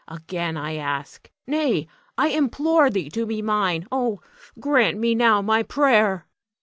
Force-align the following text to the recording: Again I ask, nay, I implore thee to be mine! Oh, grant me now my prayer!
Again 0.07 0.57
I 0.57 0.77
ask, 0.77 1.29
nay, 1.45 1.85
I 2.17 2.29
implore 2.29 2.89
thee 2.89 3.07
to 3.11 3.27
be 3.27 3.43
mine! 3.43 3.85
Oh, 3.91 4.19
grant 4.59 4.97
me 4.97 5.13
now 5.13 5.43
my 5.43 5.61
prayer! 5.61 6.25